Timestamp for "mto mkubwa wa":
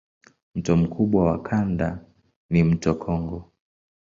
0.55-1.41